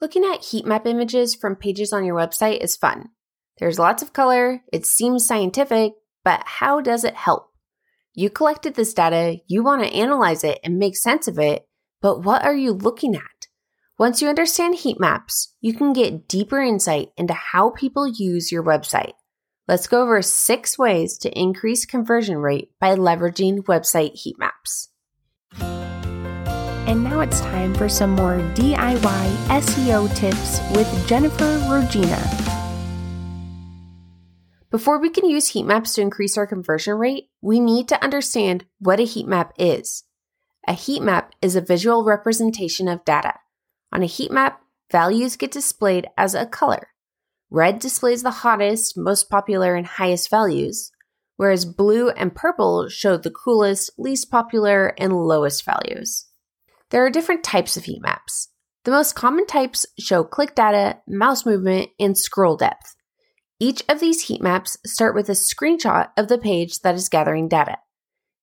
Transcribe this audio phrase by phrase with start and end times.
[0.00, 3.10] Looking at heat map images from pages on your website is fun.
[3.58, 5.92] There's lots of color, it seems scientific,
[6.24, 7.50] but how does it help?
[8.14, 11.66] You collected this data, you want to analyze it and make sense of it,
[12.00, 13.48] but what are you looking at?
[13.98, 18.64] Once you understand heat maps, you can get deeper insight into how people use your
[18.64, 19.12] website.
[19.68, 24.89] Let's go over six ways to increase conversion rate by leveraging website heat maps.
[26.90, 32.20] And now it's time for some more DIY SEO tips with Jennifer Regina.
[34.72, 38.64] Before we can use heat maps to increase our conversion rate, we need to understand
[38.80, 40.02] what a heat map is.
[40.66, 43.34] A heat map is a visual representation of data.
[43.92, 46.88] On a heat map, values get displayed as a color.
[47.50, 50.90] Red displays the hottest, most popular, and highest values,
[51.36, 56.26] whereas blue and purple show the coolest, least popular, and lowest values.
[56.90, 58.48] There are different types of heat maps.
[58.84, 62.96] The most common types show click data, mouse movement, and scroll depth.
[63.60, 67.48] Each of these heat maps start with a screenshot of the page that is gathering
[67.48, 67.78] data.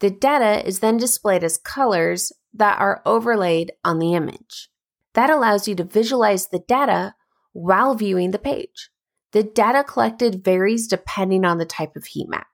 [0.00, 4.68] The data is then displayed as colors that are overlaid on the image.
[5.14, 7.14] That allows you to visualize the data
[7.52, 8.90] while viewing the page.
[9.32, 12.48] The data collected varies depending on the type of heat map.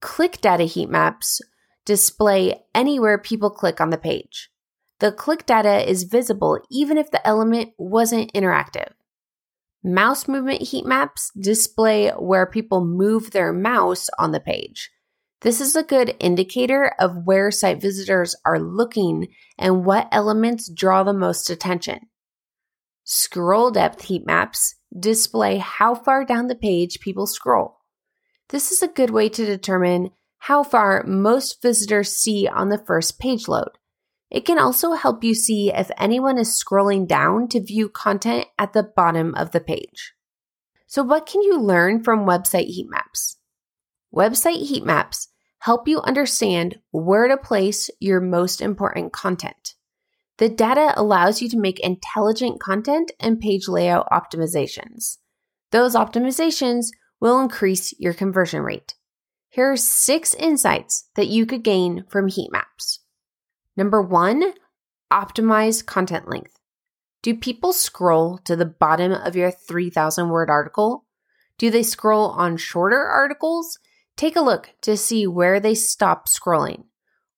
[0.00, 1.40] Click data heat maps
[1.84, 4.49] display anywhere people click on the page
[5.00, 8.92] the click data is visible even if the element wasn't interactive.
[9.82, 14.90] Mouse movement heat maps display where people move their mouse on the page.
[15.40, 19.28] This is a good indicator of where site visitors are looking
[19.58, 22.00] and what elements draw the most attention.
[23.04, 27.78] Scroll depth heat maps display how far down the page people scroll.
[28.50, 33.18] This is a good way to determine how far most visitors see on the first
[33.18, 33.70] page load.
[34.30, 38.72] It can also help you see if anyone is scrolling down to view content at
[38.72, 40.14] the bottom of the page.
[40.86, 43.38] So, what can you learn from website heat maps?
[44.14, 45.28] Website heat maps
[45.60, 49.74] help you understand where to place your most important content.
[50.38, 55.18] The data allows you to make intelligent content and page layout optimizations.
[55.70, 56.86] Those optimizations
[57.20, 58.94] will increase your conversion rate.
[59.50, 62.99] Here are six insights that you could gain from heat maps.
[63.76, 64.52] Number one,
[65.12, 66.58] optimize content length.
[67.22, 71.04] Do people scroll to the bottom of your 3,000 word article?
[71.58, 73.78] Do they scroll on shorter articles?
[74.16, 76.84] Take a look to see where they stop scrolling.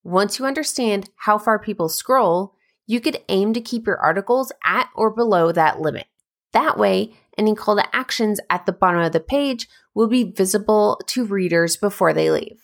[0.03, 2.55] Once you understand how far people scroll,
[2.85, 6.07] you could aim to keep your articles at or below that limit.
[6.51, 10.99] That way, any call to actions at the bottom of the page will be visible
[11.07, 12.61] to readers before they leave.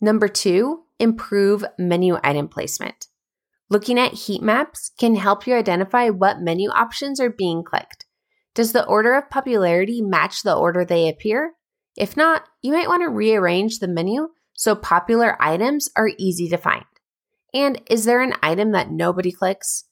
[0.00, 3.06] Number two, improve menu item placement.
[3.68, 8.06] Looking at heat maps can help you identify what menu options are being clicked.
[8.54, 11.52] Does the order of popularity match the order they appear?
[11.96, 16.56] If not, you might want to rearrange the menu so popular items are easy to
[16.56, 16.84] find.
[17.54, 19.84] And is there an item that nobody clicks?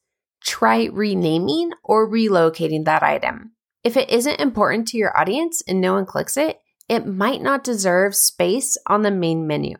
[0.44, 3.52] Try renaming or relocating that item.
[3.84, 7.64] If it isn't important to your audience and no one clicks it, it might not
[7.64, 9.76] deserve space on the main menu.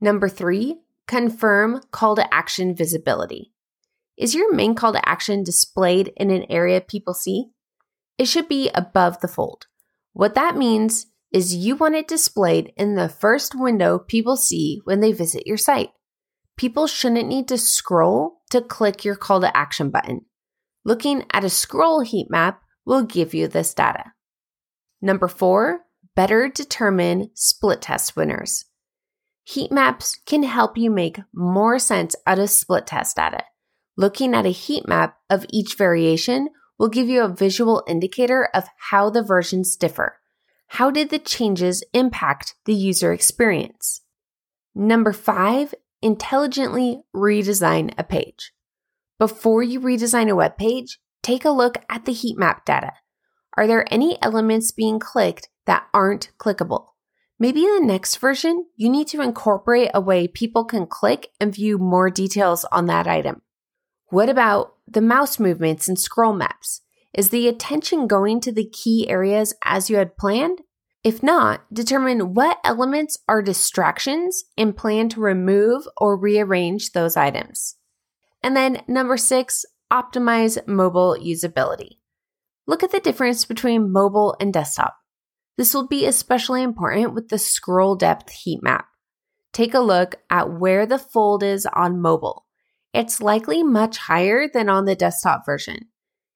[0.00, 3.52] Number three, confirm call to action visibility.
[4.16, 7.46] Is your main call to action displayed in an area people see?
[8.18, 9.66] It should be above the fold.
[10.12, 15.00] What that means is you want it displayed in the first window people see when
[15.00, 15.90] they visit your site.
[16.56, 20.22] People shouldn't need to scroll to click your call to action button.
[20.84, 24.12] Looking at a scroll heat map will give you this data.
[25.02, 25.80] Number four,
[26.14, 28.64] better determine split test winners.
[29.48, 33.44] Heat maps can help you make more sense out of split test data.
[33.96, 36.48] Looking at a heat map of each variation
[36.80, 40.18] will give you a visual indicator of how the versions differ.
[40.66, 44.00] How did the changes impact the user experience?
[44.74, 48.52] Number five, intelligently redesign a page.
[49.16, 52.94] Before you redesign a web page, take a look at the heat map data.
[53.56, 56.88] Are there any elements being clicked that aren't clickable?
[57.38, 61.54] Maybe in the next version, you need to incorporate a way people can click and
[61.54, 63.42] view more details on that item.
[64.06, 66.80] What about the mouse movements and scroll maps?
[67.12, 70.60] Is the attention going to the key areas as you had planned?
[71.04, 77.76] If not, determine what elements are distractions and plan to remove or rearrange those items.
[78.42, 81.98] And then number six, optimize mobile usability.
[82.66, 84.96] Look at the difference between mobile and desktop.
[85.56, 88.86] This will be especially important with the scroll depth heat map.
[89.52, 92.44] Take a look at where the fold is on mobile.
[92.92, 95.88] It's likely much higher than on the desktop version.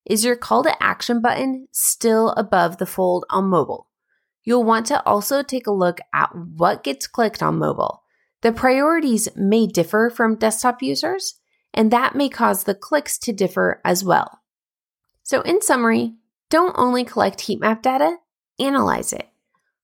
[0.07, 3.89] is your call to action button still above the fold on mobile?
[4.43, 8.03] You'll want to also take a look at what gets clicked on mobile.
[8.41, 11.39] The priorities may differ from desktop users,
[11.75, 14.41] and that may cause the clicks to differ as well.
[15.23, 16.15] So, in summary,
[16.49, 18.17] don't only collect heat map data,
[18.61, 19.29] analyze it.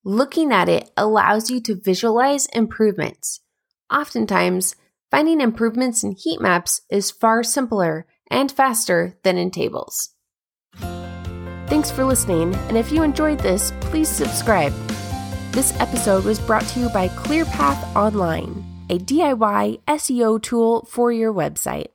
[0.04, 3.40] Looking at it allows you to visualize improvements.
[3.92, 4.76] Oftentimes,
[5.10, 10.10] finding improvements in heat maps is far simpler and faster than in tables.
[11.66, 14.72] Thanks for listening, and if you enjoyed this, please subscribe.
[15.50, 21.32] This episode was brought to you by ClearPath Online, a DIY SEO tool for your
[21.32, 21.88] website.